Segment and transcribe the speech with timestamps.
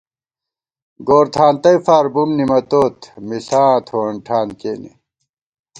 [1.07, 4.91] گور تھانتَئےفار بُم نِمَتوت مِݪاں تھووَن ٹھان کېنے